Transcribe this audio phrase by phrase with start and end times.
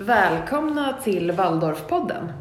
[0.00, 2.32] Välkomna till Waldorfpodden.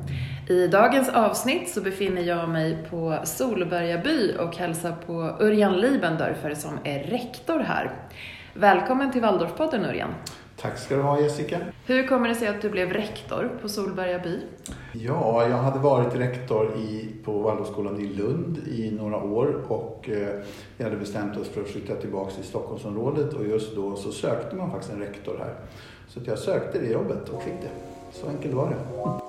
[0.50, 6.80] I dagens avsnitt så befinner jag mig på Solbergaby och hälsar på Örjan Liebendörfer som
[6.84, 7.92] är rektor här.
[8.54, 10.10] Välkommen till Waldorfpodden Örjan.
[10.62, 11.60] Tack ska du ha Jessica.
[11.86, 14.40] Hur kommer det sig att du blev rektor på Solbergaby?
[14.94, 20.40] Ja, jag hade varit rektor i, på Waldorfskolan i Lund i några år och eh,
[20.78, 24.56] vi hade bestämt oss för att flytta tillbaka till Stockholmsområdet och just då så sökte
[24.56, 25.56] man faktiskt en rektor här.
[26.08, 27.70] Så jag sökte det jobbet och fick det.
[28.12, 29.27] Så enkelt var det.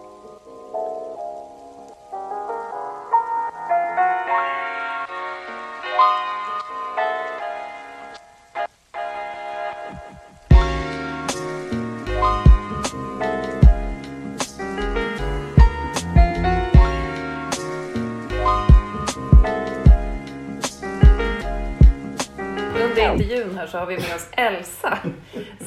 [23.58, 24.98] Här så har vi med oss Elsa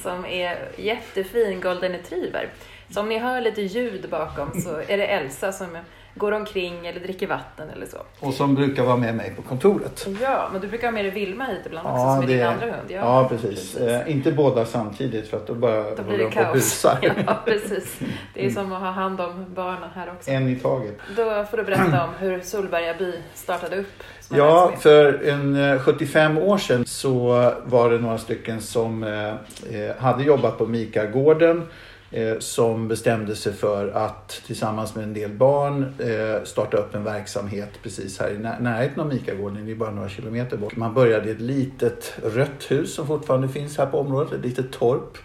[0.03, 2.49] som är jättefin golden retriever.
[2.89, 5.77] Så om ni hör lite ljud bakom så är det Elsa som
[6.15, 7.97] går omkring eller dricker vatten eller så.
[8.19, 10.07] Och som brukar vara med mig på kontoret.
[10.21, 12.65] Ja, men du brukar ha med dig Vilma hit ibland också som är din andra
[12.65, 12.87] hund.
[12.91, 13.75] Ja, precis.
[13.77, 16.53] Eh, inte båda samtidigt för att då bara Då blir det kaos.
[16.53, 16.97] busar.
[17.27, 17.99] Ja, precis.
[18.33, 20.31] Det är som att ha hand om barnen här också.
[20.31, 20.97] En i taget.
[21.15, 24.03] Då får du berätta om hur Solbergaby startade upp.
[24.33, 27.27] Ja, för en eh, 75 år sedan så
[27.65, 31.63] var det några stycken som eh, eh, hade jobbat på Mikargården
[32.11, 37.03] eh, som bestämde sig för att tillsammans med en del barn eh, starta upp en
[37.03, 39.65] verksamhet precis här i när- närheten av Mikargården.
[39.65, 40.75] Det är bara några kilometer bort.
[40.75, 44.71] Man började i ett litet rött hus som fortfarande finns här på området, ett litet
[44.71, 45.17] torp.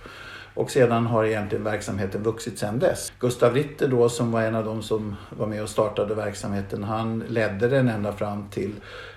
[0.56, 3.12] Och sedan har egentligen verksamheten vuxit sedan dess.
[3.18, 7.24] Gustav Ritter då som var en av de som var med och startade verksamheten, han
[7.28, 8.72] ledde den ända fram till,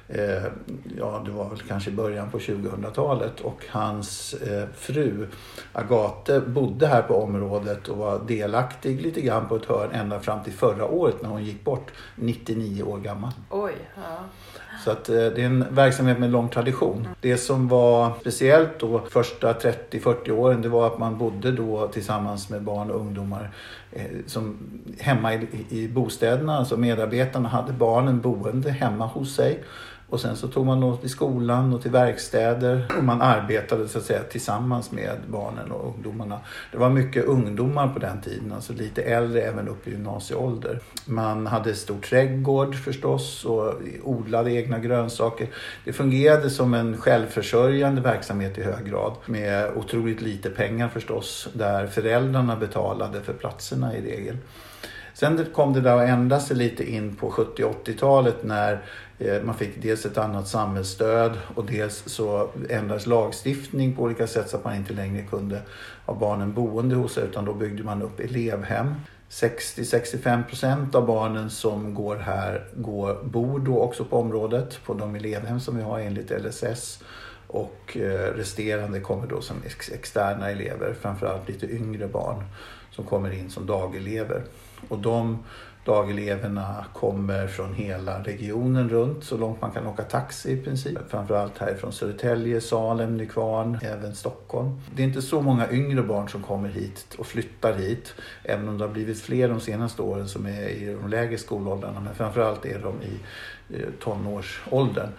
[0.09, 0.43] eh,
[0.97, 5.27] ja det var väl kanske i början på 2000-talet och hans eh, fru
[5.73, 10.43] Agate bodde här på området och var delaktig lite grann på ett hörn ända fram
[10.43, 13.31] till förra året när hon gick bort, 99 år gammal.
[13.49, 14.23] Oj, ja.
[14.83, 17.07] Så att eh, det är en verksamhet med lång tradition.
[17.21, 22.49] Det som var speciellt då första 30-40 åren det var att man bodde då tillsammans
[22.49, 23.49] med barn och ungdomar
[23.91, 24.57] eh, som
[24.99, 26.57] hemma i, i bostäderna.
[26.57, 29.63] Alltså medarbetarna hade barnen boende hemma hos sig.
[30.09, 33.97] Och sen så tog man något till skolan och till verkstäder och man arbetade så
[33.97, 36.39] att säga tillsammans med barnen och ungdomarna.
[36.71, 40.79] Det var mycket ungdomar på den tiden, alltså lite äldre även upp i gymnasieålder.
[41.05, 45.47] Man hade stor trädgård förstås och odlade egna grönsaker.
[45.85, 51.87] Det fungerade som en självförsörjande verksamhet i hög grad med otroligt lite pengar förstås där
[51.87, 54.37] föräldrarna betalade för platserna i regel.
[55.13, 58.83] Sen kom det där att ändra sig lite in på 70 80-talet när
[59.19, 64.49] Eh, man fick dels ett annat samhällsstöd och dels så ändrades lagstiftning på olika sätt
[64.49, 65.61] så att man inte längre kunde
[66.05, 68.95] ha barnen boende hos sig utan då byggde man upp elevhem.
[69.29, 75.15] 60-65 procent av barnen som går här går, bor då också på området på de
[75.15, 76.99] elevhem som vi har enligt LSS.
[77.51, 82.43] Och eh, resterande kommer då som ex- externa elever, framförallt lite yngre barn
[82.91, 84.43] som kommer in som dagelever.
[84.89, 85.43] Och de
[85.85, 90.97] dageleverna kommer från hela regionen runt så långt man kan åka taxi i princip.
[91.09, 94.81] Framförallt härifrån Södertälje, Salem, Nykvarn, även Stockholm.
[94.95, 98.13] Det är inte så många yngre barn som kommer hit och flyttar hit.
[98.43, 101.99] Även om det har blivit fler de senaste åren som är i de lägre skolåldrarna.
[101.99, 103.19] Men framförallt är de i
[103.77, 105.09] eh, tonårsåldern.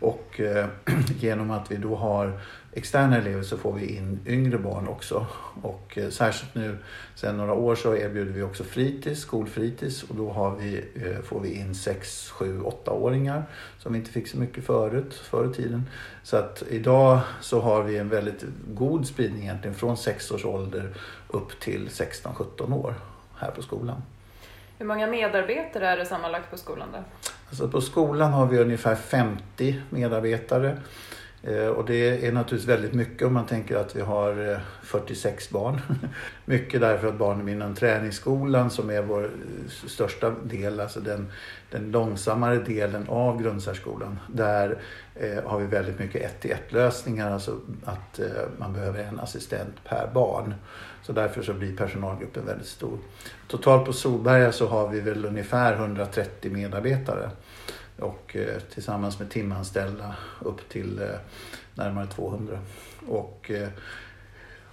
[0.00, 0.66] Och eh,
[1.18, 2.40] genom att vi då har
[2.72, 5.26] externa elever så får vi in yngre barn också.
[5.62, 6.78] Och eh, särskilt nu
[7.14, 11.40] sedan några år så erbjuder vi också fritids, skolfritids och då har vi, eh, får
[11.40, 13.44] vi in 6, 7, 8-åringar
[13.78, 15.86] som vi inte fick så mycket förut, förr i tiden.
[16.22, 18.44] Så att idag så har vi en väldigt
[18.74, 20.94] god spridning egentligen från 6 års ålder
[21.28, 22.94] upp till 16-17 år
[23.36, 24.02] här på skolan.
[24.78, 26.98] Hur många medarbetare är det sammanlagt på skolan då?
[27.50, 30.76] Alltså på skolan har vi ungefär 50 medarbetare.
[31.42, 35.50] Eh, och det är naturligtvis väldigt mycket om man tänker att vi har eh, 46
[35.50, 35.80] barn.
[36.44, 41.32] mycket därför att barnen inom träningsskolan som är vår eh, största del, alltså den,
[41.70, 44.18] den långsammare delen av grundsärskolan.
[44.26, 44.78] Där
[45.14, 48.26] eh, har vi väldigt mycket ett till ett lösningar, alltså att eh,
[48.58, 50.54] man behöver en assistent per barn.
[51.02, 52.98] Så därför så blir personalgruppen väldigt stor.
[53.48, 57.30] Totalt på Solberga så har vi väl ungefär 130 medarbetare.
[58.00, 61.08] Och eh, tillsammans med timanställda upp till eh,
[61.74, 62.58] närmare 200.
[63.06, 63.68] Och eh,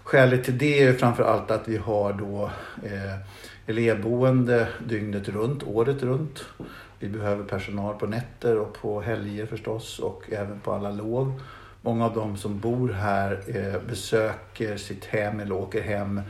[0.03, 2.51] skälet till det är framför allt att vi har då
[2.83, 3.18] eh,
[3.68, 6.45] elevboende dygnet runt, året runt.
[7.00, 11.41] Vi behöver personal på nätter och på helger förstås och även på alla lov.
[11.81, 16.21] Många av de som bor här eh, besöker sitt hem eller åker hem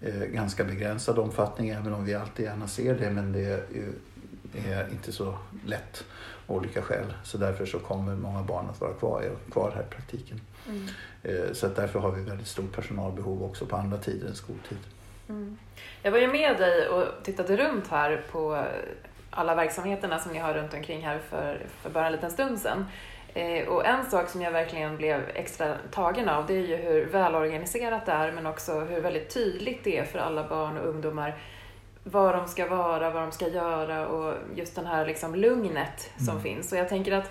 [0.00, 3.64] eh, ganska begränsad omfattning även om vi alltid gärna ser det men det
[4.68, 6.04] är inte så lätt
[6.46, 7.14] olika skäl.
[7.22, 10.40] Så därför så kommer många barn att vara kvar, kvar här i praktiken.
[10.68, 10.86] Mm.
[11.22, 14.78] Eh, så att därför har vi väldigt stort personalbehov också på andra tider än skoltid.
[15.28, 15.58] Mm.
[16.02, 18.64] Jag var ju med dig och tittade runt här på
[19.30, 22.84] alla verksamheterna som ni har runt omkring här för, för bara en liten stund sedan.
[23.34, 27.06] Eh, och en sak som jag verkligen blev extra tagen av det är ju hur
[27.06, 31.34] välorganiserat det är men också hur väldigt tydligt det är för alla barn och ungdomar
[32.10, 36.28] var de ska vara, vad de ska göra och just den här liksom lugnet som
[36.28, 36.42] mm.
[36.42, 36.72] finns.
[36.72, 37.30] Och jag tänker att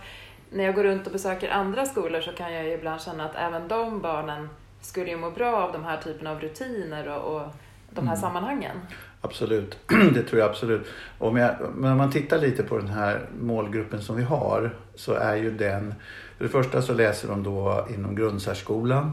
[0.49, 3.67] när jag går runt och besöker andra skolor så kan jag ibland känna att även
[3.67, 4.49] de barnen
[4.81, 7.47] skulle ju må bra av de här typerna av rutiner och, och
[7.89, 8.21] de här mm.
[8.21, 8.77] sammanhangen.
[9.21, 9.77] Absolut,
[10.13, 10.87] det tror jag absolut.
[11.19, 15.13] Om jag, men om man tittar lite på den här målgruppen som vi har så
[15.13, 15.95] är ju den,
[16.37, 19.11] för det första så läser de då inom grundsärskolan.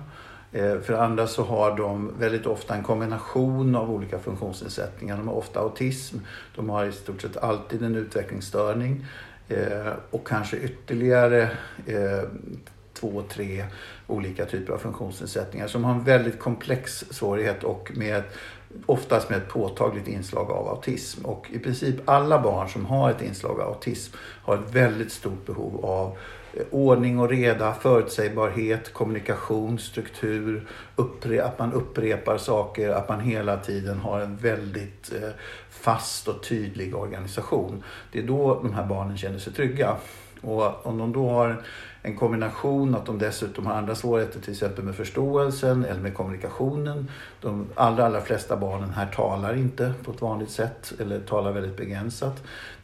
[0.52, 5.16] Eh, för det andra så har de väldigt ofta en kombination av olika funktionsnedsättningar.
[5.16, 6.16] De har ofta autism,
[6.56, 9.06] de har i stort sett alltid en utvecklingsstörning
[9.48, 11.42] eh, och kanske ytterligare
[11.86, 12.22] eh,
[12.92, 13.64] två, tre
[14.06, 18.22] olika typer av funktionsnedsättningar som har en väldigt komplex svårighet och med
[18.86, 21.24] oftast med ett påtagligt inslag av autism.
[21.24, 25.46] Och i princip alla barn som har ett inslag av autism har ett väldigt stort
[25.46, 26.16] behov av
[26.54, 30.66] Eh, ordning och reda, förutsägbarhet, kommunikation, struktur,
[31.42, 35.28] att man upprepar saker, att man hela tiden har en väldigt eh,
[35.70, 37.84] fast och tydlig organisation.
[38.12, 39.96] Det är då de här barnen känner sig trygga.
[40.40, 41.62] Och om de då har
[42.02, 47.08] en kombination att de dessutom har andra svårigheter till exempel med förståelsen eller med kommunikationen.
[47.40, 51.76] De allra, allra flesta barnen här talar inte på ett vanligt sätt eller talar väldigt
[51.76, 52.42] begränsat.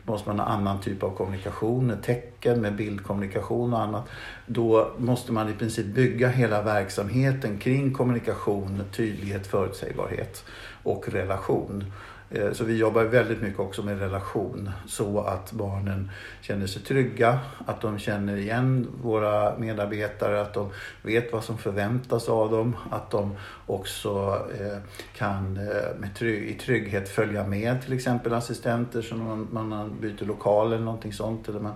[0.09, 4.09] Måste man ha annan typ av kommunikation, med tecken, med bildkommunikation och annat.
[4.47, 10.45] Då måste man i princip bygga hela verksamheten kring kommunikation, tydlighet, förutsägbarhet
[10.83, 11.85] och relation.
[12.31, 16.11] Eh, så vi jobbar väldigt mycket också med relation så att barnen
[16.41, 20.71] känner sig trygga, att de känner igen våra medarbetare, att de
[21.03, 23.37] vet vad som förväntas av dem, att de
[23.67, 24.79] också eh,
[25.17, 30.25] kan eh, med trygg, i trygghet följa med till exempel assistenter som man, man byter
[30.25, 31.75] lokal eller någonting sånt eller man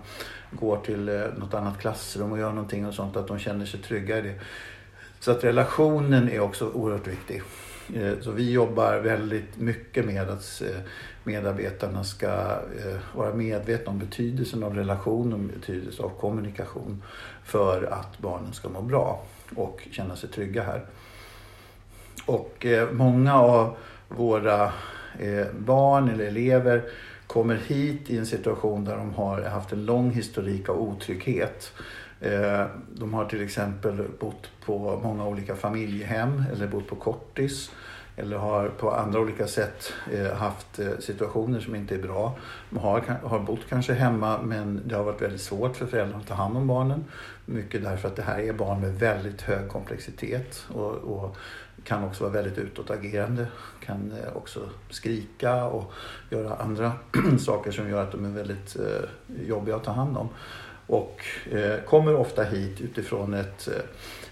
[0.50, 4.18] går till något annat klassrum och gör någonting och sånt, att de känner sig trygga
[4.18, 4.34] i det.
[5.20, 7.42] Så att relationen är också oerhört viktig.
[7.94, 10.62] Eh, så vi jobbar väldigt mycket med att
[11.24, 17.02] medarbetarna ska eh, vara medvetna om betydelsen av relation och betydelsen av kommunikation
[17.44, 19.22] för att barnen ska må bra
[19.56, 20.84] och känna sig trygga här.
[22.26, 23.76] Och eh, många av
[24.08, 24.72] våra
[25.58, 26.82] barn eller elever
[27.26, 31.72] kommer hit i en situation där de har haft en lång historik av otrygghet.
[32.22, 37.70] Eh, de har till exempel bott på många olika familjehem eller bott på kortis
[38.16, 42.38] eller har på andra olika sätt eh, haft eh, situationer som inte är bra.
[42.70, 46.28] De har, har bott kanske hemma men det har varit väldigt svårt för föräldrarna att
[46.28, 47.04] ta hand om barnen.
[47.46, 51.36] Mycket därför att det här är barn med väldigt hög komplexitet och, och
[51.84, 53.46] kan också vara väldigt utåtagerande.
[53.84, 54.60] Kan också
[54.90, 55.92] skrika och
[56.30, 56.92] göra andra
[57.38, 58.76] saker som gör att de är väldigt
[59.46, 60.28] jobbiga att ta hand om.
[60.86, 63.74] Och eh, kommer ofta hit utifrån ett eh,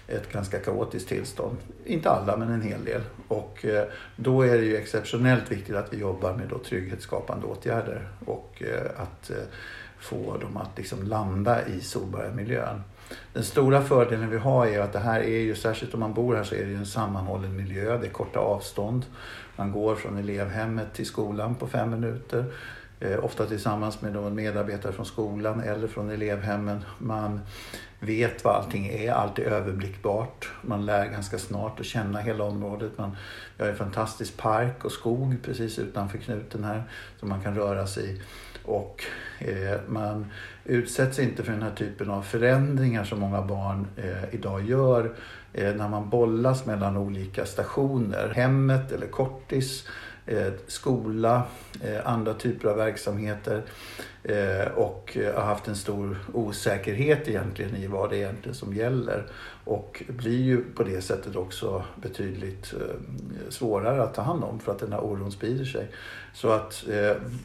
[0.07, 1.57] ett ganska kaotiskt tillstånd.
[1.85, 3.01] Inte alla, men en hel del.
[3.27, 8.07] Och eh, då är det ju exceptionellt viktigt att vi jobbar med då trygghetsskapande åtgärder
[8.25, 8.63] och
[8.95, 9.31] att
[9.99, 12.83] få dem att liksom landa i Solbergamiljön.
[13.33, 16.35] Den stora fördelen vi har är att det här är ju, särskilt om man bor
[16.35, 17.97] här, så är det ju en sammanhållen miljö.
[17.97, 19.05] Det är korta avstånd.
[19.55, 22.45] Man går från elevhemmet till skolan på fem minuter.
[23.01, 26.85] Eh, ofta tillsammans med någon medarbetare från skolan eller från elevhemmen.
[26.97, 27.39] Man
[27.99, 30.49] vet vad allting är, allt är överblickbart.
[30.61, 32.97] Man lär ganska snart att känna hela området.
[32.97, 33.17] Man,
[33.57, 36.83] vi har en fantastisk park och skog precis utanför knuten här
[37.19, 38.21] som man kan röra sig i.
[38.65, 39.03] Och
[39.39, 40.25] eh, man
[40.65, 45.15] utsätts inte för den här typen av förändringar som många barn eh, idag gör
[45.53, 48.33] eh, när man bollas mellan olika stationer.
[48.35, 49.87] Hemmet eller kortis
[50.25, 51.43] Eh, skola,
[51.83, 53.61] eh, andra typer av verksamheter
[54.23, 59.25] eh, och har haft en stor osäkerhet egentligen i vad det är egentligen som gäller.
[59.63, 62.73] Och blir ju på det sättet också betydligt
[63.49, 65.87] svårare att ta hand om för att den här oron sprider sig.
[66.33, 66.83] Så att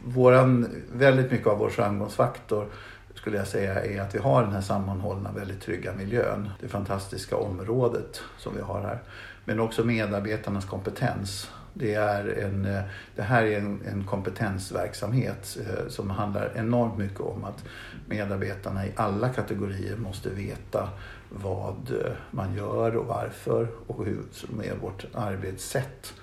[0.04, 2.66] våran, väldigt mycket av vår framgångsfaktor
[3.14, 6.50] skulle jag säga är att vi har den här sammanhållna, väldigt trygga miljön.
[6.60, 8.98] Det fantastiska området som vi har här.
[9.44, 11.50] Men också medarbetarnas kompetens.
[11.78, 12.82] Det, är en, eh,
[13.16, 17.64] det här är en, en kompetensverksamhet eh, som handlar enormt mycket om att
[18.06, 20.88] medarbetarna i alla kategorier måste veta
[21.28, 26.14] vad eh, man gör och varför och hur som är vårt arbetssätt.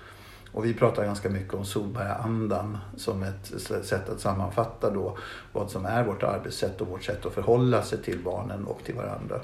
[0.51, 3.51] Och vi pratar ganska mycket om Solbergaandan som ett
[3.86, 5.17] sätt att sammanfatta då
[5.51, 8.95] vad som är vårt arbetssätt och vårt sätt att förhålla sig till barnen och till
[8.95, 9.41] varandra.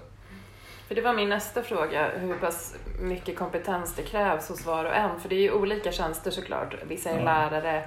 [0.89, 4.95] För det var min nästa fråga, hur pass mycket kompetens det krävs hos var och
[4.95, 5.19] en.
[5.19, 6.75] För det är ju olika tjänster såklart.
[6.87, 7.23] Vissa är ja.
[7.23, 7.83] lärare,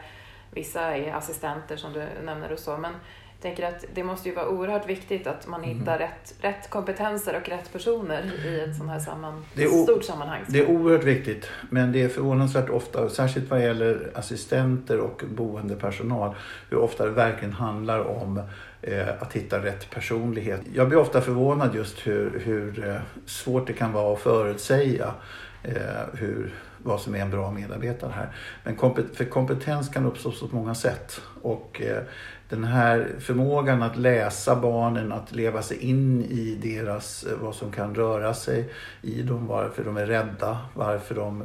[0.51, 2.77] vissa är assistenter som du nämner och så.
[2.77, 2.95] Men
[3.43, 5.79] tänker att det måste ju vara oerhört viktigt att man mm.
[5.79, 10.05] hittar rätt, rätt kompetenser och rätt personer i ett sånt här samman, det är stort
[10.05, 10.41] sammanhang.
[10.49, 16.35] Det är oerhört viktigt, men det är förvånansvärt ofta, särskilt vad gäller assistenter och boendepersonal,
[16.71, 18.41] hur ofta det verkligen handlar om
[18.83, 20.61] eh, att hitta rätt personlighet.
[20.75, 22.97] Jag blir ofta förvånad just hur, hur eh,
[23.27, 25.15] svårt det kan vara att förutsäga
[25.63, 25.75] eh,
[26.13, 26.53] hur
[26.85, 28.29] vad som är en bra medarbetare här.
[28.65, 31.21] Men kompet för kompetens kan uppstå på många sätt.
[31.43, 32.03] Och eh,
[32.53, 37.73] den här förmågan att läsa barnen, att leva sig in i deras, eh, vad som
[37.73, 38.69] kan röra sig
[39.03, 41.45] i dem, varför de är rädda, varför de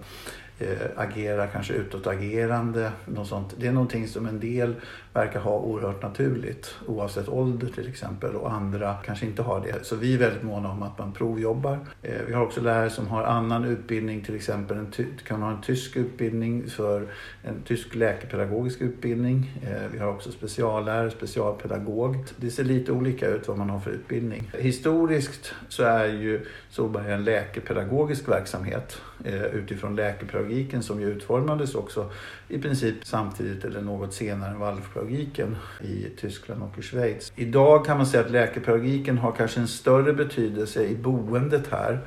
[0.59, 2.91] eh, agerar kanske utåtagerande.
[3.05, 3.53] Något sånt.
[3.57, 4.75] Det är någonting som en del
[5.17, 9.85] verkar ha oerhört naturligt oavsett ålder till exempel och andra kanske inte har det.
[9.85, 11.79] Så vi är väldigt måna om att man provjobbar.
[12.01, 14.91] Eh, vi har också lärare som har annan utbildning, till exempel en
[15.23, 17.07] kan ha en tysk utbildning för
[17.43, 19.51] en tysk läkepedagogisk utbildning.
[19.63, 22.15] Eh, vi har också speciallärare, specialpedagog.
[22.35, 24.51] Det ser lite olika ut vad man har för utbildning.
[24.59, 32.11] Historiskt så är ju Solberg en läkepedagogisk verksamhet eh, utifrån läkepedagogiken som ju utformades också
[32.49, 37.31] i princip samtidigt eller något senare än Waldorfpedagogiken i Tyskland och i Schweiz.
[37.35, 41.99] Idag kan man säga att läkepedagogiken har kanske en större betydelse i boendet här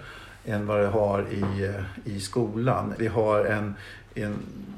[0.45, 2.95] än vad det har i, eh, i skolan.
[2.99, 3.75] Vi har en,
[4.15, 4.35] en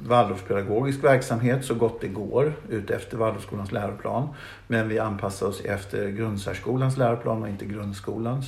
[0.07, 4.29] Waldorfpedagogisk verksamhet så gott det går utefter Waldorfskolans läroplan.
[4.67, 8.47] Men vi anpassar oss efter grundsärskolans läroplan och inte grundskolans.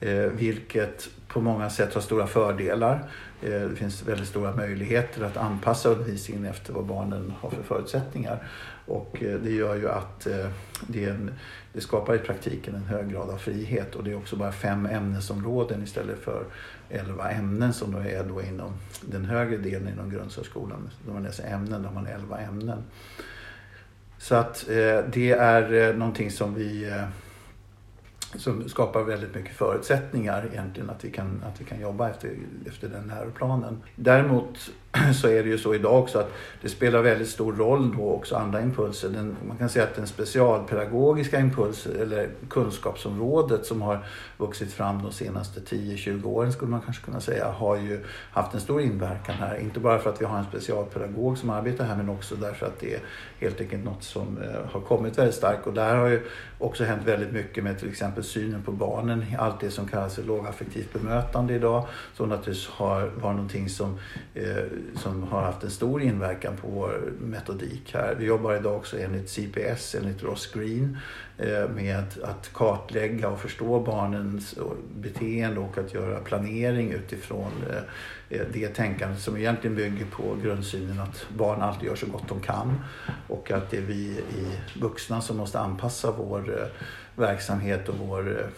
[0.00, 3.10] Eh, vilket på många sätt har stora fördelar.
[3.42, 8.48] Eh, det finns väldigt stora möjligheter att anpassa undervisningen efter vad barnen har för förutsättningar.
[8.86, 10.46] Och eh, det gör ju att eh,
[10.86, 11.30] det, en,
[11.72, 14.86] det, skapar i praktiken en hög grad av frihet och det är också bara fem
[14.86, 16.44] ämnesområden istället för
[16.90, 20.90] elva ämnen som då är då inom den högre delen inom grundsärskolan.
[21.06, 22.82] När man läser ämnen har man elva ämnen.
[24.18, 24.64] Så att
[25.12, 26.92] det är någonting som vi
[28.38, 32.30] som skapar väldigt mycket förutsättningar egentligen att vi kan, att vi kan jobba efter,
[32.66, 33.82] efter den läroplanen.
[33.96, 34.70] Däremot
[35.14, 38.36] så är det ju så idag också att det spelar väldigt stor roll då också
[38.36, 39.08] andra impulser.
[39.08, 45.12] Den, man kan säga att den specialpedagogiska impulsen eller kunskapsområdet som har vuxit fram de
[45.12, 49.56] senaste 10-20 åren skulle man kanske kunna säga har ju haft en stor inverkan här.
[49.56, 52.80] Inte bara för att vi har en specialpedagog som arbetar här men också därför att
[52.80, 53.00] det är
[53.38, 56.22] helt enkelt något som eh, har kommit väldigt starkt och där har ju
[56.58, 60.22] också hänt väldigt mycket med till exempel synen på barnen, allt det som kallas för
[60.22, 63.98] lågaffektivt bemötande idag som naturligtvis har, var någonting som
[64.34, 64.64] eh,
[64.94, 68.14] som har haft en stor inverkan på vår metodik här.
[68.18, 70.98] Vi jobbar idag också enligt CPS, enligt Ross Green,
[71.38, 74.58] eh, med att kartlägga och förstå barnens
[74.96, 77.52] beteende och att göra planering utifrån
[78.28, 82.40] eh, det tänkandet som egentligen bygger på grundsynen att barn alltid gör så gott de
[82.40, 82.80] kan
[83.28, 86.66] och att det är vi i vuxna som måste anpassa vår eh,
[87.16, 88.50] verksamhet och vår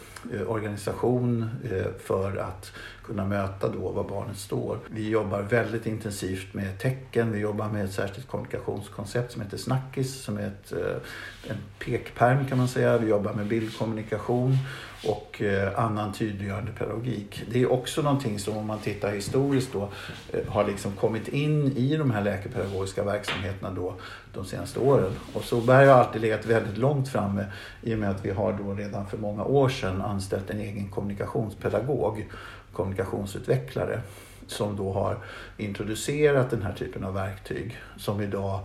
[0.46, 1.50] organisation
[1.98, 2.72] för att
[3.08, 4.78] kunna möta då var barnet står.
[4.90, 7.32] Vi jobbar väldigt intensivt med tecken.
[7.32, 12.46] Vi jobbar med ett särskilt kommunikationskoncept som heter Snackis som är ett, eh, en pekperm
[12.46, 12.98] kan man säga.
[12.98, 14.56] Vi jobbar med bildkommunikation
[15.04, 17.42] och eh, annan tydliggörande pedagogik.
[17.50, 19.88] Det är också någonting som om man tittar historiskt då
[20.32, 23.94] eh, har liksom kommit in i de här läkepedagogiska verksamheterna då
[24.32, 25.12] de senaste åren.
[25.32, 27.44] Och Solberg har alltid legat väldigt långt framme
[27.82, 30.88] i och med att vi har då redan för många år sedan anställt en egen
[30.88, 32.26] kommunikationspedagog
[32.72, 34.00] kommunikationsutvecklare
[34.46, 35.18] som då har
[35.56, 38.60] introducerat den här typen av verktyg som idag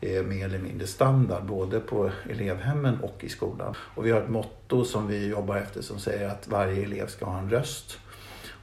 [0.00, 3.74] är mer eller mindre standard både på elevhemmen och i skolan.
[3.78, 7.24] Och vi har ett motto som vi jobbar efter som säger att varje elev ska
[7.24, 7.98] ha en röst.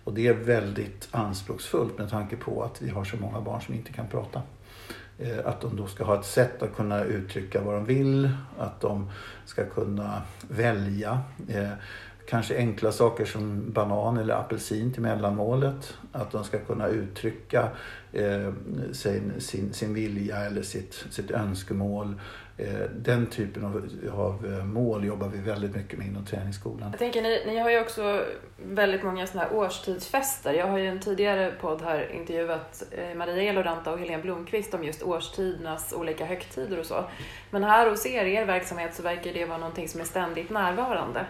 [0.03, 3.74] Och det är väldigt anspråksfullt med tanke på att vi har så många barn som
[3.74, 4.41] inte kan prata.
[5.17, 8.81] Eh, att de då ska ha ett sätt att kunna uttrycka vad de vill, att
[8.81, 9.10] de
[9.45, 11.19] ska kunna välja.
[11.50, 11.69] Eh,
[12.31, 15.97] Kanske enkla saker som banan eller apelsin till mellanmålet.
[16.11, 17.69] Att de ska kunna uttrycka
[18.13, 18.53] eh,
[18.91, 22.15] sin, sin, sin vilja eller sitt, sitt önskemål.
[22.57, 26.89] Eh, den typen av, av eh, mål jobbar vi väldigt mycket med inom träningsskolan.
[26.91, 28.25] Jag tänker, ni, ni har ju också
[28.57, 30.53] väldigt många sådana här årstidsfester.
[30.53, 34.83] Jag har ju en tidigare podd här intervjuat eh, Maria Eloranta och Helene Blomqvist om
[34.83, 37.03] just årstidernas olika högtider och så.
[37.50, 41.25] Men här hos er, er verksamhet, så verkar det vara någonting som är ständigt närvarande.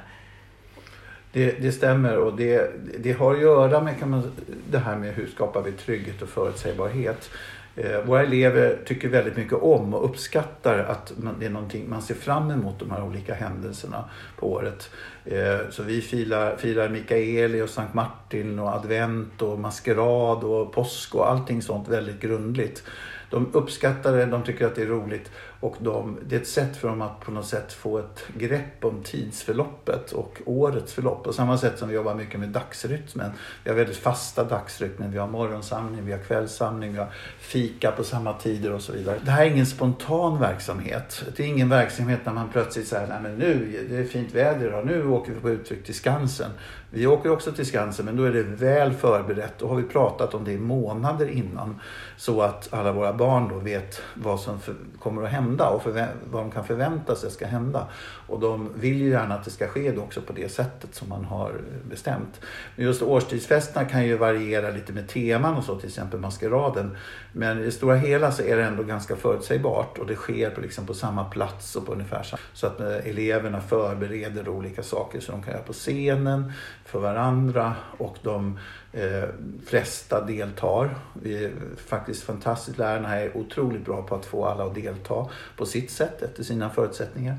[1.34, 4.32] Det, det, stämmer och det, det har att göra med kan man,
[4.72, 7.30] det här med hur skapar vi trygghet och förutsägbarhet.
[7.76, 12.02] Eh, våra elever tycker väldigt mycket om och uppskattar att man, det är någonting, man
[12.02, 14.90] ser fram emot de här olika händelserna på året.
[15.25, 21.16] Eh, så vi firar, firar Mikaeli och Sankt Martin och advent och maskerad och påsk
[21.16, 22.84] och allting sånt väldigt grundligt.
[23.30, 26.78] De uppskattar det, de tycker att det är roligt och de, det är ett sätt
[26.78, 31.24] för dem att på något sätt få ett grepp om tidsförloppet och årets förlopp.
[31.24, 33.32] På samma sätt som vi jobbar mycket med dagsrytmen.
[33.63, 35.08] Vi har väldigt fasta dagsrytmer.
[35.08, 37.10] Vi har morgonsamling, vi har kvällssamling, vi har
[37.40, 39.20] fika på samma tider och så vidare.
[39.25, 41.24] Det här är ingen spontan verksamhet.
[41.36, 44.68] Det är ingen verksamhet när man plötsligt säger nej men nu, det är fint väder
[44.68, 46.51] idag, nu åker vi på utflykt till Skansen.
[46.93, 49.53] Vi åker också till Skansen men då är det väl förberett.
[49.57, 51.79] Då har vi pratat om det i månader innan.
[52.17, 54.60] Så att alla våra barn då vet vad som
[55.00, 55.86] kommer att hända och
[56.31, 57.88] vad de kan förvänta sig ska hända.
[58.27, 61.10] Och de vill ju gärna att det ska ske då också på det sättet som
[61.10, 61.51] man har
[61.89, 62.41] bestämt.
[62.75, 66.98] Men just årstidsfesterna kan ju variera lite med teman och så, till exempel maskeraden.
[67.31, 70.62] Men i det stora hela så är det ändå ganska förutsägbart och det sker på,
[70.62, 75.19] liksom på samma plats och på ungefär samma Så att eh, eleverna förbereder olika saker
[75.19, 76.53] som de kan göra på scenen,
[76.86, 78.60] för varandra och de
[78.92, 79.24] eh,
[79.66, 80.96] flesta deltar.
[81.14, 81.52] Vi är
[81.88, 82.78] faktiskt fantastiskt.
[82.78, 86.70] Lärarna är otroligt bra på att få alla att delta på sitt sätt efter sina
[86.70, 87.38] förutsättningar.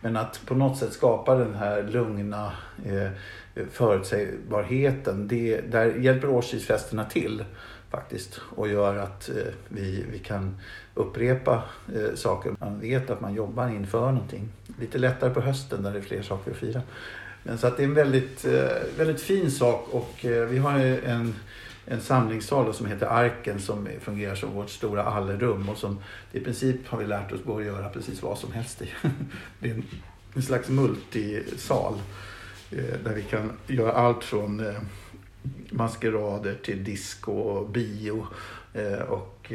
[0.00, 2.52] Men att på något sätt skapa den här lugna
[2.84, 3.08] eh,
[3.70, 7.44] förutsägbarheten, det, där hjälper årstidsfesterna till
[7.90, 10.56] faktiskt och gör att eh, vi, vi kan
[10.94, 11.62] upprepa
[11.94, 12.56] eh, saker.
[12.58, 14.48] Man vet att man jobbar inför någonting.
[14.80, 16.82] Lite lättare på hösten där det är fler saker att fira.
[17.46, 20.78] Men så att det är en väldigt, eh, väldigt fin sak och eh, vi har
[20.78, 21.34] en,
[21.86, 25.98] en samlingssal som heter Arken som fungerar som vårt stora allrum och som
[26.32, 28.88] i princip har vi lärt oss går att göra precis vad som helst i.
[29.60, 29.84] Det är en,
[30.34, 31.94] en slags multisal
[32.70, 34.74] eh, där vi kan göra allt från
[35.70, 38.26] maskerader till disco och bio
[39.08, 39.52] och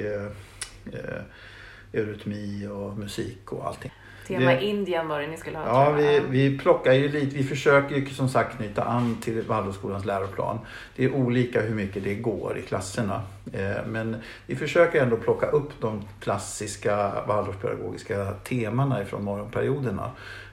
[1.94, 3.92] eurytmi och musik och allting.
[4.28, 5.66] Tema det, Indien var det ni skulle ha.
[5.66, 7.38] Ja, vi, vi plockar ju lite.
[7.38, 10.60] Vi försöker ju som sagt knyta an till Waldorfskolans läroplan.
[10.96, 13.22] Det är olika hur mycket det går i klasserna.
[13.54, 20.12] Eh, men vi försöker ändå plocka upp de klassiska Waldorfpedagogiska temana ifrån morgonperioderna.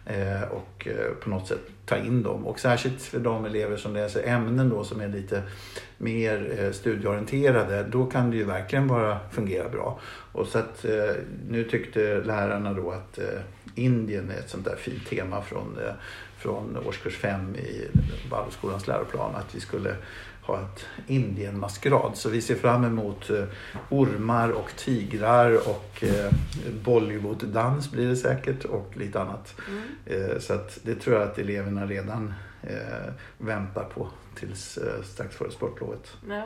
[0.08, 2.46] Eh, och eh, på något sätt ta in dem.
[2.46, 5.42] Och särskilt för de elever som läser ämnen då som är lite
[5.98, 10.00] mer eh, studieorienterade, då kan det ju verkligen bara fungera bra.
[10.32, 10.84] Och så att
[11.48, 13.18] nu tyckte lärarna då att
[13.74, 15.78] Indien är ett sånt där fint tema från,
[16.36, 17.88] från årskurs 5 i
[18.30, 19.34] Waldorfskolans läroplan.
[19.34, 19.96] Att vi skulle
[20.48, 22.16] ha ett Indienmaskerad.
[22.16, 23.44] Så vi ser fram emot eh,
[23.88, 26.32] ormar och tigrar och eh,
[26.84, 29.54] Bollywood-dans blir det säkert och lite annat.
[29.68, 30.40] Mm.
[30.40, 32.34] Så att det tror jag att eleverna redan
[33.38, 36.16] väntar på tills strax före sportlovet.
[36.28, 36.42] Ja.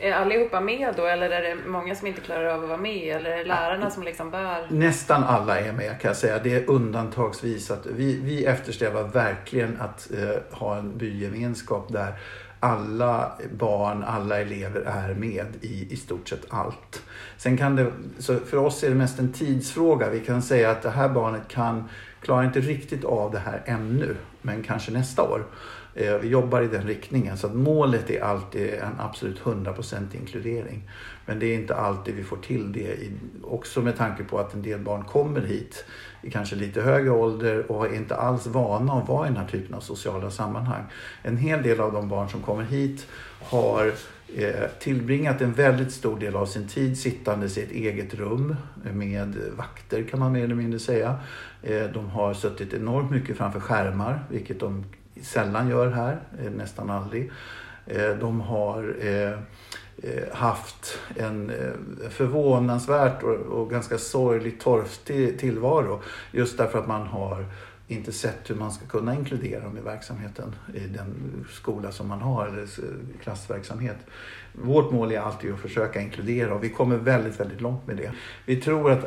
[0.00, 3.16] Är allihopa med då eller är det många som inte klarar av att vara med?
[3.16, 4.66] Eller är det lärarna som liksom bär?
[4.70, 6.38] Nästan alla är med kan jag säga.
[6.38, 12.12] Det är undantagsvis att vi, vi eftersträvar verkligen att eh, ha en bygemenskap där
[12.60, 17.02] alla barn, alla elever är med i i stort sett allt.
[17.36, 20.10] Sen kan det, så för oss är det mest en tidsfråga.
[20.10, 21.84] Vi kan säga att det här barnet kan,
[22.20, 25.44] klarar inte riktigt av det här ännu, men kanske nästa år.
[26.00, 30.82] Eh, vi jobbar i den riktningen så att målet är alltid en absolut 100% inkludering.
[31.26, 32.96] Men det är inte alltid vi får till det,
[33.42, 35.84] också med tanke på att en del barn kommer hit
[36.22, 39.48] i kanske lite högre ålder och är inte alls vana att vara i den här
[39.48, 40.82] typen av sociala sammanhang.
[41.22, 43.06] En hel del av de barn som kommer hit
[43.42, 43.92] har
[44.36, 48.56] eh, tillbringat en väldigt stor del av sin tid sittandes i ett eget rum
[48.92, 51.16] med vakter kan man mer eller mindre säga.
[51.62, 54.84] Eh, de har suttit enormt mycket framför skärmar, vilket de
[55.22, 57.30] sällan gör här, eh, nästan aldrig.
[57.86, 59.38] Eh, de har eh,
[60.32, 61.52] haft en
[62.10, 66.02] förvånansvärt och ganska sorgligt torftig tillvaro
[66.32, 67.44] just därför att man har
[67.88, 72.20] inte sett hur man ska kunna inkludera dem i verksamheten i den skola som man
[72.20, 72.68] har, eller
[73.22, 73.96] klassverksamhet.
[74.62, 78.10] Vårt mål är alltid att försöka inkludera och vi kommer väldigt, väldigt långt med det.
[78.44, 79.04] Vi tror att,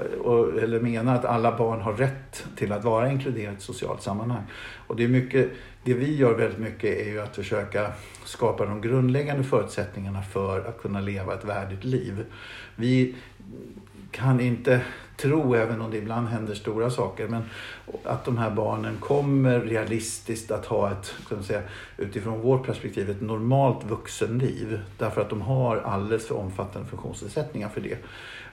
[0.64, 4.44] eller menar att alla barn har rätt till att vara inkluderade i ett socialt sammanhang.
[4.88, 5.50] Och det, är mycket,
[5.84, 7.92] det vi gör väldigt mycket är ju att försöka
[8.26, 12.26] skapa de grundläggande förutsättningarna för att kunna leva ett värdigt liv.
[12.76, 13.16] Vi
[14.12, 14.82] kan inte
[15.18, 17.44] tro, även om det ibland händer stora saker, men
[18.04, 21.62] att de här barnen kommer realistiskt att ha ett, kan säga,
[21.98, 24.80] utifrån vårt perspektiv, ett normalt vuxenliv.
[24.98, 27.98] Därför att de har alldeles för omfattande funktionsnedsättningar för det.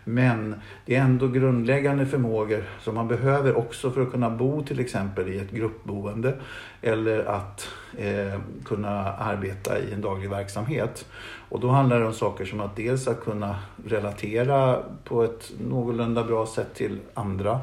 [0.04, 4.80] Men det är ändå grundläggande förmågor som man behöver också för att kunna bo till
[4.80, 6.34] exempel i ett gruppboende
[6.82, 7.68] eller att
[7.98, 11.06] eh, kunna arbeta i en daglig verksamhet.
[11.48, 16.24] Och då handlar det om saker som att dels att kunna relatera på ett någorlunda
[16.24, 17.60] bra sätt till andra,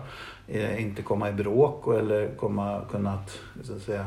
[0.47, 3.19] eh, inte komma i bråk eller komma, kunna
[3.63, 4.05] så att säga,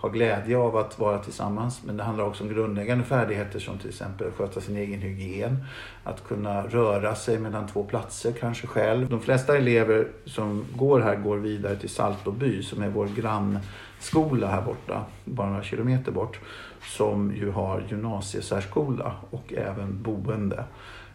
[0.00, 1.80] ha glädje av att vara tillsammans.
[1.84, 5.64] Men det handlar också om grundläggande färdigheter som till exempel att sköta sin egen hygien.
[6.04, 9.08] Att kunna röra sig mellan två platser, kanske själv.
[9.08, 14.62] De flesta elever som går här går vidare till Saltoby som är vår grannskola här
[14.62, 16.40] borta, bara några kilometer bort.
[16.82, 20.64] Som ju har gymnasiesärskola och även boende.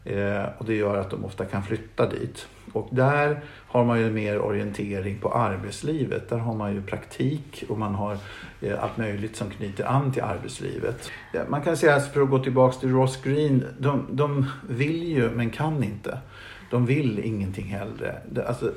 [0.05, 2.47] Eh, och det gör att de ofta kan flytta dit.
[2.73, 6.29] Och där har man ju mer orientering på arbetslivet.
[6.29, 8.17] Där har man ju praktik och man har
[8.61, 11.11] eh, allt möjligt som knyter an till arbetslivet.
[11.47, 15.49] Man kan säga, för att gå tillbaks till Ross Green, de, de vill ju men
[15.49, 16.17] kan inte.
[16.71, 18.15] De vill ingenting hellre.
[18.47, 18.71] Alltså,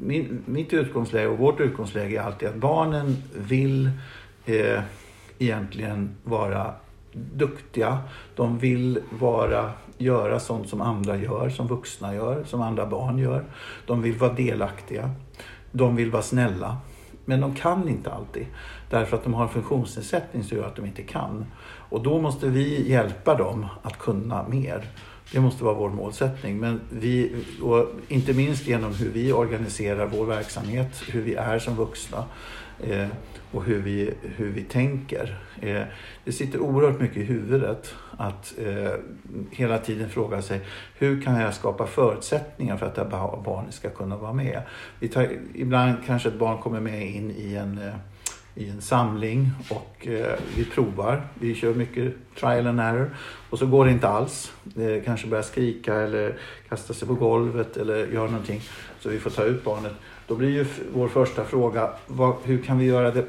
[0.00, 3.90] min, mitt utgångsläge och vårt utgångsläge är alltid att barnen vill
[4.44, 4.80] eh,
[5.38, 6.74] egentligen vara
[7.12, 7.98] duktiga.
[8.36, 13.44] De vill vara, göra sånt som andra gör, som vuxna gör, som andra barn gör.
[13.86, 15.10] De vill vara delaktiga.
[15.72, 16.76] De vill vara snälla.
[17.24, 18.46] Men de kan inte alltid.
[18.90, 21.44] Därför att de har en funktionsnedsättning som gör att de inte kan.
[21.64, 24.84] Och då måste vi hjälpa dem att kunna mer.
[25.32, 26.58] Det måste vara vår målsättning.
[26.58, 31.76] Men vi, och inte minst genom hur vi organiserar vår verksamhet, hur vi är som
[31.76, 32.24] vuxna
[32.80, 33.06] eh,
[33.52, 35.38] och hur vi, hur vi tänker.
[35.60, 35.82] Eh,
[36.24, 38.92] det sitter oerhört mycket i huvudet att eh,
[39.50, 40.60] hela tiden fråga sig
[40.98, 44.62] hur kan jag skapa förutsättningar för att det här barnet ska kunna vara med.
[44.98, 47.94] Vi tar, ibland kanske ett barn kommer med in i en eh,
[48.54, 51.22] i en samling och eh, vi provar.
[51.34, 53.16] Vi kör mycket trial and error
[53.50, 54.52] och så går det inte alls.
[54.64, 56.36] Det kanske börjar skrika eller
[56.68, 58.60] kasta sig på golvet eller gör någonting
[59.00, 59.92] så vi får ta ut barnet.
[60.26, 63.24] Då blir ju vår första fråga, vad, hur kan vi göra det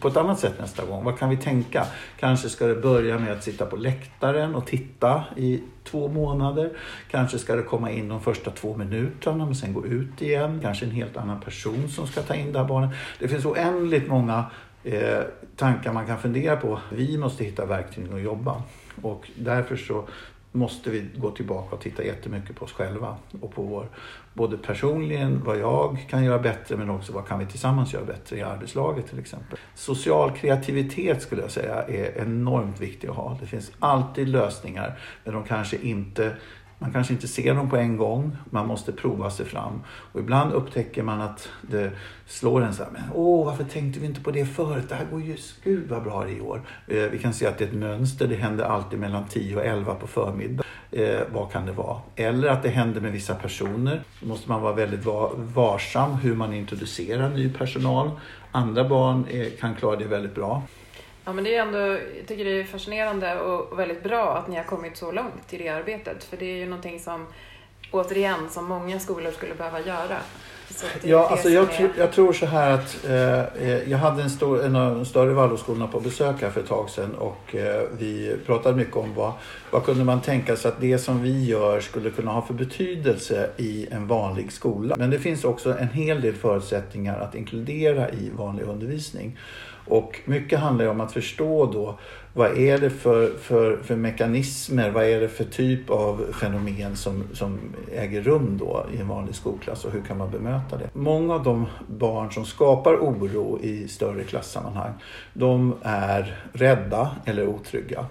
[0.00, 1.04] på ett annat sätt nästa gång.
[1.04, 1.86] Vad kan vi tänka?
[2.16, 6.70] Kanske ska det börja med att sitta på läktaren och titta i två månader.
[7.10, 10.60] Kanske ska det komma in de första två minuterna men sen gå ut igen.
[10.62, 12.90] Kanske en helt annan person som ska ta in det här barnet.
[13.18, 14.44] Det finns oändligt många
[14.84, 15.20] eh,
[15.56, 16.80] tankar man kan fundera på.
[16.90, 18.62] Vi måste hitta verktyg att jobba.
[19.02, 20.04] Och därför så
[20.52, 23.86] måste vi gå tillbaka och titta jättemycket på oss själva och på vår,
[24.34, 28.36] både personligen, vad jag kan göra bättre men också vad kan vi tillsammans göra bättre
[28.36, 29.58] i arbetslaget till exempel.
[29.74, 33.36] Social kreativitet skulle jag säga är enormt viktig att ha.
[33.40, 36.36] Det finns alltid lösningar men de kanske inte
[36.80, 39.82] man kanske inte ser dem på en gång, man måste prova sig fram.
[39.86, 41.90] Och ibland upptäcker man att det
[42.26, 44.84] slår en så här, men åh varför tänkte vi inte på det förut?
[44.88, 46.62] Det här går ju, gud vad bra det är i år.
[46.86, 49.64] Eh, vi kan se att det är ett mönster, det händer alltid mellan 10 och
[49.64, 50.64] 11 på förmiddagen.
[50.90, 52.00] Eh, vad kan det vara?
[52.16, 54.02] Eller att det händer med vissa personer.
[54.20, 58.10] Då måste man vara väldigt varsam hur man introducerar ny personal.
[58.52, 60.62] Andra barn är, kan klara det väldigt bra.
[61.24, 64.56] Ja, men det är ändå, jag tycker det är fascinerande och väldigt bra att ni
[64.56, 66.24] har kommit så långt i det arbetet.
[66.24, 67.26] För det är ju någonting som,
[67.90, 70.18] återigen, som många skolor skulle behöva göra.
[71.02, 71.90] Ja, alltså jag, är...
[71.98, 75.32] jag tror så här att eh, eh, jag hade en, stor, en av de större
[75.32, 79.32] Waldorfskolorna på besök här för ett tag sedan och eh, vi pratade mycket om vad,
[79.70, 83.50] vad kunde man tänka sig att det som vi gör skulle kunna ha för betydelse
[83.56, 84.96] i en vanlig skola.
[84.98, 89.38] Men det finns också en hel del förutsättningar att inkludera i vanlig undervisning.
[89.90, 91.98] Och mycket handlar om att förstå då
[92.32, 97.24] vad är det för, för, för mekanismer, vad är det för typ av fenomen som,
[97.32, 97.58] som
[97.92, 100.90] äger rum då i en vanlig skolklass och hur kan man bemöta det?
[100.92, 104.92] Många av de barn som skapar oro i större klassammanhang,
[105.32, 108.06] de är rädda eller otrygga.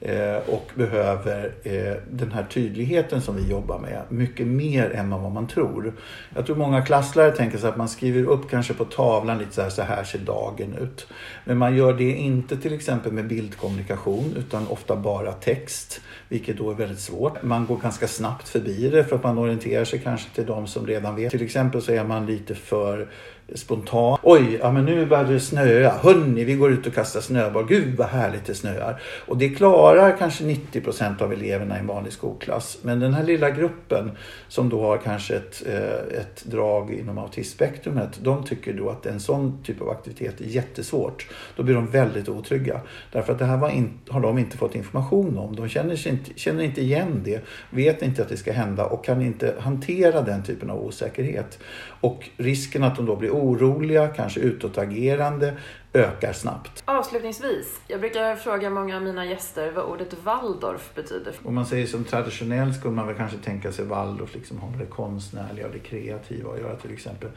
[0.00, 5.32] Eh, och behöver eh, den här tydligheten som vi jobbar med mycket mer än vad
[5.32, 5.92] man tror.
[6.34, 9.62] Jag tror många klasslärare tänker sig att man skriver upp kanske på tavlan lite så
[9.62, 11.06] här, så här ser dagen ut.
[11.44, 16.70] Men man gör det inte till exempel med bildkommunikation utan ofta bara text, vilket då
[16.70, 17.42] är väldigt svårt.
[17.42, 20.86] Man går ganska snabbt förbi det för att man orienterar sig kanske till de som
[20.86, 21.30] redan vet.
[21.30, 23.08] Till exempel så är man lite för
[23.54, 24.20] spontant.
[24.22, 25.90] Oj, ja men nu börjar det snöa.
[25.90, 27.66] Hörni, vi går ut och kastar snöboll.
[27.68, 29.02] Gud vad härligt det snöar.
[29.26, 32.78] Och det klarar kanske 90 procent av eleverna i en vanlig skolklass.
[32.82, 34.10] Men den här lilla gruppen
[34.48, 38.18] som då har kanske ett, eh, ett drag inom autismspektrumet.
[38.22, 41.26] De tycker då att en sån typ av aktivitet är jättesvårt.
[41.56, 42.80] Då blir de väldigt otrygga.
[43.12, 45.56] Därför att det här in, har de inte fått information om.
[45.56, 49.22] De känner, inte, känner inte igen det, vet inte att det ska hända och kan
[49.22, 51.58] inte hantera den typen av osäkerhet.
[52.00, 55.56] Och risken att de då blir oroliga, kanske utåtagerande
[55.96, 56.82] ökar snabbt.
[56.84, 61.34] Avslutningsvis, jag brukar fråga många av mina gäster vad ordet Waldorf betyder.
[61.44, 64.86] Om man säger som traditionellt skulle man väl kanske tänka sig Waldorf liksom har det
[64.86, 67.28] konstnärliga och det kreativa att göra till exempel.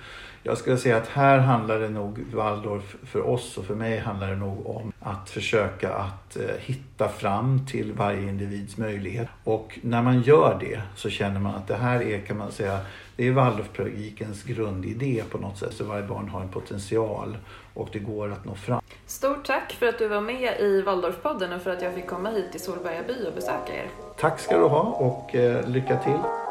[0.44, 4.30] Jag skulle säga att här handlar det nog, Waldorf för oss och för mig handlar
[4.30, 9.28] det nog om att försöka att eh, hitta fram till varje individs möjlighet.
[9.44, 12.80] Och när man gör det så känner man att det här är, kan man säga,
[13.20, 15.74] det är Waldorfpedagogikens grundidé på något sätt.
[15.74, 17.38] Så varje barn har en potential
[17.74, 18.82] och det går att nå fram.
[19.06, 22.30] Stort tack för att du var med i Waldorfpodden och för att jag fick komma
[22.30, 23.88] hit till Solberga by och besöka er.
[24.18, 26.49] Tack ska du ha och eh, lycka till!